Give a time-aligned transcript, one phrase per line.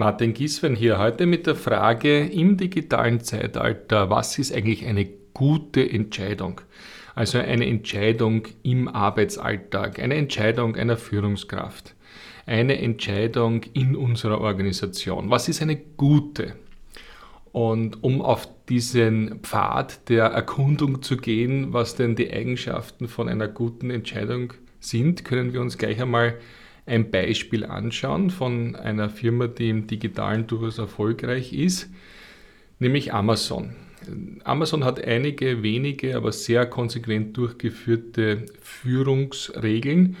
[0.00, 5.92] Martin Gieswen hier heute mit der Frage im digitalen Zeitalter, was ist eigentlich eine gute
[5.92, 6.62] Entscheidung?
[7.14, 11.94] Also eine Entscheidung im Arbeitsalltag, eine Entscheidung einer Führungskraft,
[12.46, 15.28] eine Entscheidung in unserer Organisation.
[15.28, 16.54] Was ist eine gute?
[17.52, 23.48] Und um auf diesen Pfad der Erkundung zu gehen, was denn die Eigenschaften von einer
[23.48, 26.36] guten Entscheidung sind, können wir uns gleich einmal
[26.90, 31.88] ein Beispiel anschauen von einer Firma, die im digitalen durchaus erfolgreich ist,
[32.80, 33.76] nämlich Amazon.
[34.44, 40.16] Amazon hat einige wenige, aber sehr konsequent durchgeführte Führungsregeln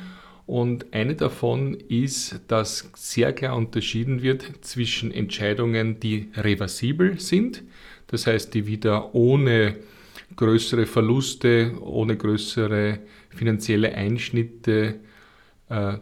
[0.46, 7.64] und eine davon ist, dass sehr klar unterschieden wird zwischen Entscheidungen, die reversibel sind,
[8.06, 9.76] das heißt, die wieder ohne
[10.36, 13.00] größere Verluste, ohne größere
[13.30, 15.00] finanzielle Einschnitte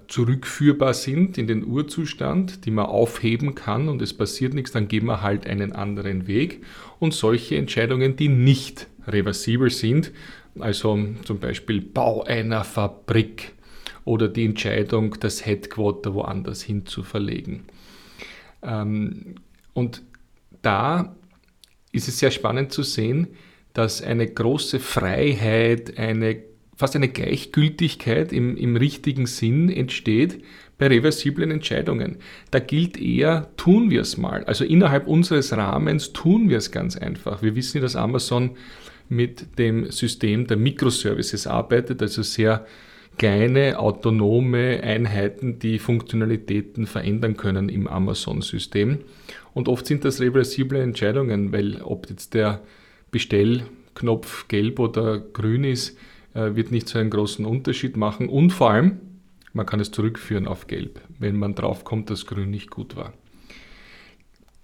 [0.06, 5.04] zurückführbar sind in den Urzustand, die man aufheben kann und es passiert nichts, dann gehen
[5.04, 6.64] wir halt einen anderen Weg.
[6.98, 10.12] Und solche Entscheidungen, die nicht reversibel sind,
[10.58, 13.52] also zum Beispiel Bau einer Fabrik
[14.04, 17.64] oder die Entscheidung, das Headquarter woanders hin zu verlegen.
[18.62, 19.34] Ähm,
[19.74, 20.02] und
[20.62, 21.14] da
[21.92, 23.28] ist es sehr spannend zu sehen,
[23.74, 26.47] dass eine große Freiheit, eine
[26.78, 30.44] fast eine Gleichgültigkeit im, im richtigen Sinn entsteht
[30.78, 32.18] bei reversiblen Entscheidungen.
[32.52, 34.44] Da gilt eher, tun wir es mal.
[34.44, 37.42] Also innerhalb unseres Rahmens tun wir es ganz einfach.
[37.42, 38.52] Wir wissen, dass Amazon
[39.08, 42.64] mit dem System der Microservices arbeitet, also sehr
[43.16, 48.98] kleine autonome Einheiten, die Funktionalitäten verändern können im Amazon-System.
[49.52, 52.62] Und oft sind das reversible Entscheidungen, weil ob jetzt der
[53.10, 55.98] Bestellknopf gelb oder grün ist,
[56.38, 59.00] äh, wird nicht so einen großen Unterschied machen und vor allem,
[59.52, 63.12] man kann es zurückführen auf Gelb, wenn man draufkommt, dass Grün nicht gut war.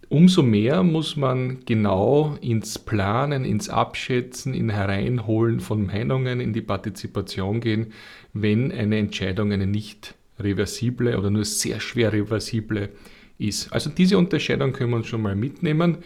[0.08, 6.60] Umso mehr muss man genau ins Planen, ins Abschätzen, in Hereinholen von Meinungen, in die
[6.60, 7.92] Partizipation gehen,
[8.32, 12.90] wenn eine Entscheidung eine nicht reversible oder nur sehr schwer reversible
[13.38, 13.72] ist.
[13.72, 15.98] Also diese Unterscheidung können wir uns schon mal mitnehmen.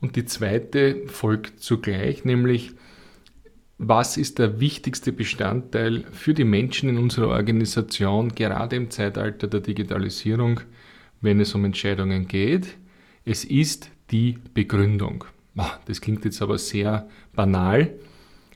[0.00, 2.72] Und die zweite folgt zugleich, nämlich
[3.82, 9.60] was ist der wichtigste Bestandteil für die Menschen in unserer Organisation, gerade im Zeitalter der
[9.60, 10.60] Digitalisierung,
[11.22, 12.76] wenn es um Entscheidungen geht.
[13.24, 15.24] Es ist die Begründung.
[15.86, 17.94] Das klingt jetzt aber sehr banal.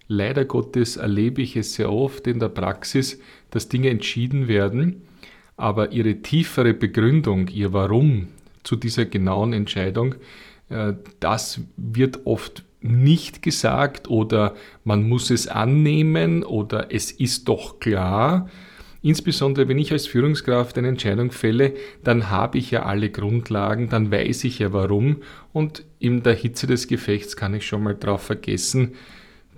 [0.09, 3.19] Leider Gottes erlebe ich es sehr oft in der Praxis,
[3.51, 5.05] dass Dinge entschieden werden,
[5.57, 8.29] aber ihre tiefere Begründung, ihr Warum
[8.63, 10.17] zu dieser genauen Entscheidung,
[10.69, 17.81] äh, das wird oft nicht gesagt oder man muss es annehmen oder es ist doch
[17.81, 18.49] klar.
[19.01, 24.11] Insbesondere wenn ich als Führungskraft eine Entscheidung fälle, dann habe ich ja alle Grundlagen, dann
[24.11, 28.23] weiß ich ja warum und in der Hitze des Gefechts kann ich schon mal drauf
[28.23, 28.93] vergessen,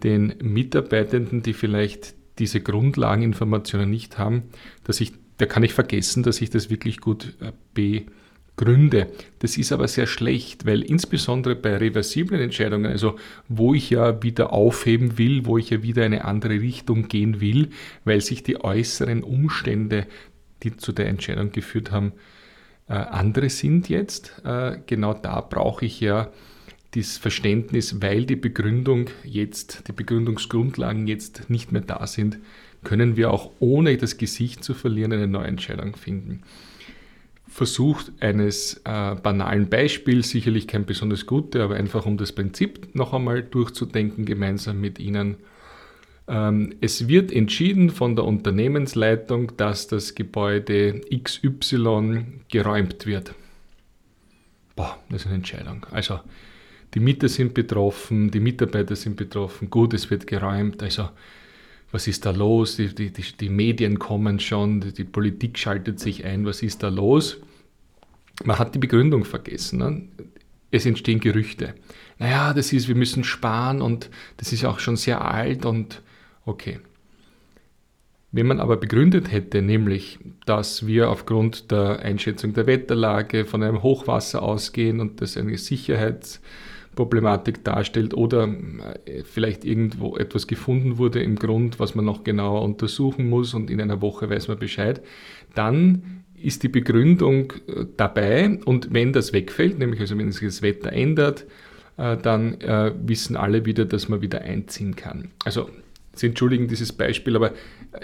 [0.02, 4.44] den Mitarbeitenden, die vielleicht diese Grundlageninformationen nicht haben,
[4.84, 8.06] dass ich, da kann ich vergessen, dass ich das wirklich gut äh, be
[8.56, 9.08] Gründe.
[9.40, 13.16] Das ist aber sehr schlecht, weil insbesondere bei reversiblen Entscheidungen, also
[13.48, 17.68] wo ich ja wieder aufheben will, wo ich ja wieder eine andere Richtung gehen will,
[18.04, 20.06] weil sich die äußeren Umstände,
[20.62, 22.12] die zu der Entscheidung geführt haben,
[22.88, 24.40] äh, andere sind jetzt.
[24.44, 26.30] Äh, genau da brauche ich ja
[26.94, 32.38] das Verständnis, weil die Begründung jetzt, die Begründungsgrundlagen jetzt nicht mehr da sind,
[32.84, 36.42] können wir auch ohne das Gesicht zu verlieren eine neue Entscheidung finden
[37.48, 43.14] versucht eines äh, banalen Beispiels, sicherlich kein besonders gutes, aber einfach um das Prinzip noch
[43.14, 45.36] einmal durchzudenken gemeinsam mit Ihnen.
[46.28, 53.34] Ähm, es wird entschieden von der Unternehmensleitung, dass das Gebäude XY geräumt wird.
[54.74, 55.86] Boah, das ist eine Entscheidung.
[55.90, 56.20] Also
[56.94, 60.82] die Mieter sind betroffen, die Mitarbeiter sind betroffen, gut, es wird geräumt.
[60.82, 61.08] Also
[61.92, 62.76] was ist da los?
[62.76, 66.88] Die, die, die, die Medien kommen schon, die, Politik schaltet sich ein, was ist da
[66.88, 67.38] los?
[68.44, 69.78] Man hat die Begründung vergessen.
[69.78, 70.08] Ne?
[70.70, 71.74] Es entstehen Gerüchte.
[72.18, 76.02] Naja, das ist, wir müssen sparen und das ist auch schon sehr alt und
[76.44, 76.80] okay.
[78.32, 83.82] Wenn man aber begründet hätte, nämlich, dass wir aufgrund der Einschätzung der Wetterlage von einem
[83.82, 86.40] Hochwasser ausgehen und das eine Sicherheits-
[86.96, 88.48] Problematik darstellt oder
[89.04, 93.70] äh, vielleicht irgendwo etwas gefunden wurde im Grund, was man noch genauer untersuchen muss und
[93.70, 95.00] in einer Woche weiß man Bescheid,
[95.54, 100.62] dann ist die Begründung äh, dabei und wenn das wegfällt, nämlich also wenn sich das
[100.62, 101.46] Wetter ändert,
[101.98, 102.58] äh, dann
[103.06, 105.28] wissen alle wieder, dass man wieder einziehen kann.
[105.44, 105.70] Also
[106.18, 107.52] Sie entschuldigen dieses Beispiel, aber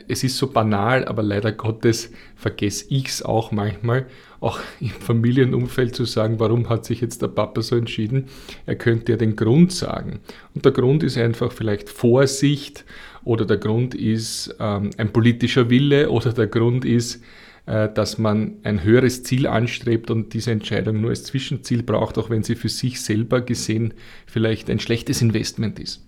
[0.08, 4.06] es ist so banal, aber leider Gottes vergesse ich es auch manchmal,
[4.40, 8.26] auch im Familienumfeld zu sagen, warum hat sich jetzt der Papa so entschieden.
[8.66, 10.20] Er könnte ja den Grund sagen.
[10.54, 12.84] Und der Grund ist einfach vielleicht Vorsicht
[13.24, 17.22] oder der Grund ist ähm, ein politischer Wille oder der Grund ist,
[17.66, 22.28] äh, dass man ein höheres Ziel anstrebt und diese Entscheidung nur als Zwischenziel braucht, auch
[22.28, 23.94] wenn sie für sich selber gesehen
[24.26, 26.04] vielleicht ein schlechtes Investment ist.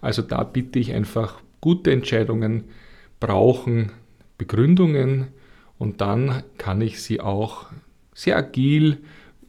[0.00, 2.64] Also da bitte ich einfach gute Entscheidungen
[3.20, 3.92] brauchen
[4.36, 5.28] Begründungen
[5.78, 7.66] und dann kann ich sie auch
[8.14, 8.98] sehr agil,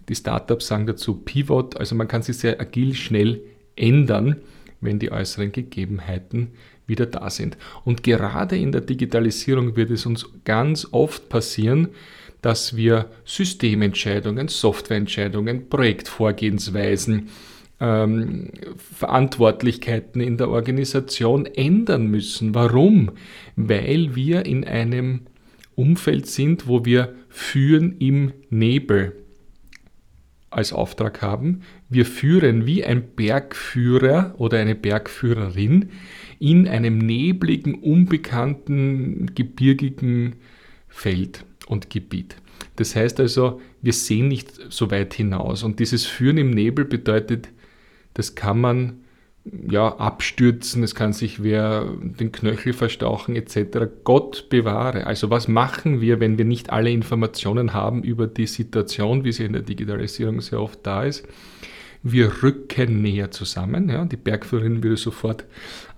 [0.09, 3.41] die Startups sagen dazu Pivot, also man kann sie sehr agil schnell
[3.75, 4.37] ändern,
[4.81, 6.51] wenn die äußeren Gegebenheiten
[6.87, 7.57] wieder da sind.
[7.85, 11.89] Und gerade in der Digitalisierung wird es uns ganz oft passieren,
[12.41, 17.29] dass wir Systementscheidungen, Softwareentscheidungen, Projektvorgehensweisen,
[17.79, 22.53] ähm, Verantwortlichkeiten in der Organisation ändern müssen.
[22.53, 23.11] Warum?
[23.55, 25.21] Weil wir in einem
[25.75, 29.13] Umfeld sind, wo wir führen im Nebel
[30.49, 31.61] als Auftrag haben.
[31.89, 35.89] Wir führen wie ein Bergführer oder eine Bergführerin
[36.39, 40.35] in einem nebligen, unbekannten, gebirgigen
[40.87, 42.35] Feld und Gebiet.
[42.77, 45.63] Das heißt also, wir sehen nicht so weit hinaus.
[45.63, 47.49] Und dieses Führen im Nebel bedeutet,
[48.13, 49.01] das kann man
[49.69, 53.87] ja, abstürzen, es kann sich wer den Knöchel verstauchen etc.
[54.03, 55.07] Gott bewahre.
[55.07, 59.45] Also was machen wir, wenn wir nicht alle Informationen haben über die Situation, wie sie
[59.45, 61.27] in der Digitalisierung sehr oft da ist?
[62.03, 63.89] Wir rücken näher zusammen.
[63.89, 64.05] Ja.
[64.05, 65.45] Die Bergführerin würde sofort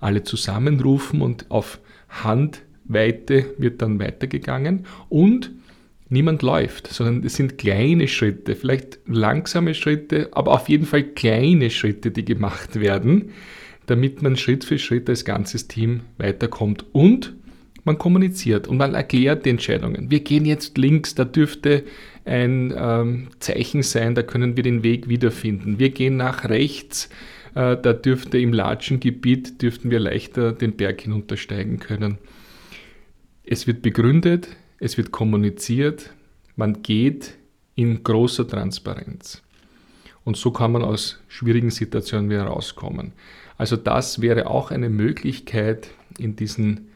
[0.00, 1.78] alle zusammenrufen und auf
[2.08, 5.50] Handweite wird dann weitergegangen und
[6.12, 11.70] niemand läuft, sondern es sind kleine Schritte, vielleicht langsame Schritte, aber auf jeden Fall kleine
[11.70, 13.30] Schritte, die gemacht werden,
[13.86, 17.34] damit man Schritt für Schritt als ganzes Team weiterkommt und
[17.84, 20.10] man kommuniziert und man erklärt die Entscheidungen.
[20.10, 21.82] Wir gehen jetzt links, da dürfte
[22.24, 25.80] ein ähm, Zeichen sein, da können wir den Weg wiederfinden.
[25.80, 27.08] Wir gehen nach rechts,
[27.54, 32.18] äh, da dürfte im Latschengebiet, dürften wir leichter den Berg hinuntersteigen können.
[33.44, 34.48] Es wird begründet,
[34.82, 36.10] es wird kommuniziert,
[36.56, 37.34] man geht
[37.76, 39.40] in großer Transparenz.
[40.24, 43.12] Und so kann man aus schwierigen Situationen wieder rauskommen.
[43.56, 46.88] Also das wäre auch eine Möglichkeit in diesen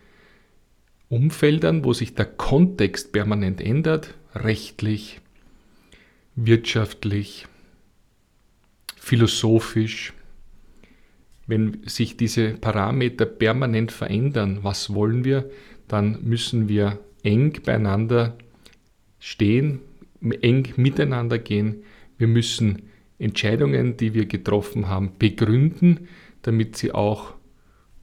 [1.09, 5.21] Umfeldern, wo sich der Kontext permanent ändert, rechtlich,
[6.35, 7.47] wirtschaftlich,
[8.97, 10.12] philosophisch,
[11.47, 15.49] wenn sich diese Parameter permanent verändern, was wollen wir,
[15.87, 18.38] dann müssen wir eng beieinander
[19.19, 19.81] stehen,
[20.40, 21.82] eng miteinander gehen.
[22.17, 22.82] Wir müssen
[23.19, 26.08] Entscheidungen, die wir getroffen haben, begründen,
[26.43, 27.34] damit sie auch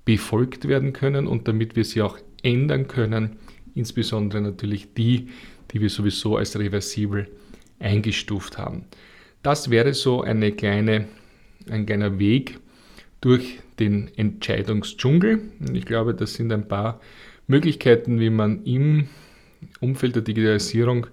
[0.03, 3.37] befolgt werden können und damit wir sie auch ändern können,
[3.73, 5.29] insbesondere natürlich die,
[5.71, 7.29] die wir sowieso als reversibel
[7.79, 8.83] eingestuft haben.
[9.41, 11.07] Das wäre so eine kleine,
[11.69, 12.59] ein kleiner Weg
[13.21, 15.39] durch den Entscheidungsdschungel.
[15.73, 16.99] Ich glaube, das sind ein paar
[17.47, 19.09] Möglichkeiten, wie man im
[19.79, 21.07] Umfeld der Digitalisierung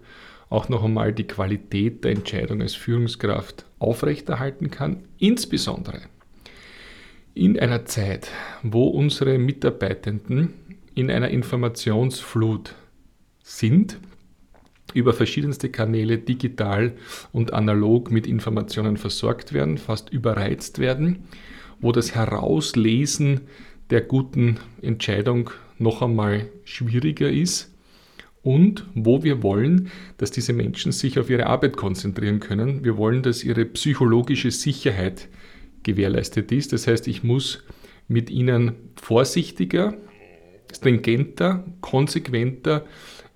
[0.49, 6.03] auch noch einmal die Qualität der Entscheidung als Führungskraft aufrechterhalten kann, insbesondere
[7.35, 8.29] in einer Zeit,
[8.63, 10.55] wo unsere Mitarbeitenden
[10.95, 12.75] in einer Informationsflut
[13.43, 13.99] sind,
[14.93, 16.95] über verschiedenste Kanäle digital
[17.33, 21.25] und analog mit Informationen versorgt werden, fast überreizt werden,
[21.81, 23.43] wo das Herauslesen
[23.91, 27.75] der guten Entscheidung noch einmal schwieriger ist
[28.43, 32.85] und wo wir wollen, dass diese Menschen sich auf ihre Arbeit konzentrieren können.
[32.85, 35.29] Wir wollen, dass ihre psychologische Sicherheit
[35.83, 36.73] gewährleistet ist.
[36.73, 37.65] Das heißt, ich muss
[38.09, 39.95] mit ihnen vorsichtiger,
[40.73, 42.85] stringenter, konsequenter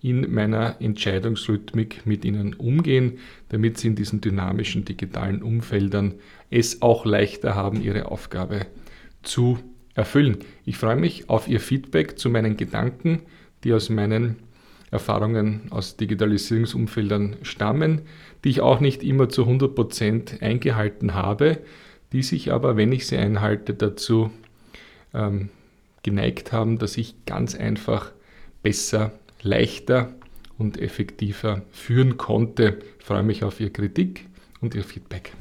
[0.00, 6.14] in meiner Entscheidungsrhythmik mit ihnen umgehen, damit sie in diesen dynamischen digitalen Umfeldern
[6.50, 8.66] es auch leichter haben, ihre Aufgabe
[9.22, 9.58] zu
[9.94, 10.38] erfüllen.
[10.64, 13.22] Ich freue mich auf Ihr Feedback zu meinen Gedanken,
[13.62, 14.36] die aus meinen
[14.90, 18.02] Erfahrungen aus Digitalisierungsumfeldern stammen,
[18.44, 21.58] die ich auch nicht immer zu 100% eingehalten habe,
[22.12, 24.30] die sich aber, wenn ich sie einhalte, dazu
[25.12, 25.48] ähm,
[26.04, 28.12] geneigt haben, dass ich ganz einfach
[28.62, 30.14] besser, leichter
[30.58, 32.78] und effektiver führen konnte.
[33.00, 34.26] Ich freue mich auf Ihre Kritik
[34.60, 35.32] und Ihr Feedback.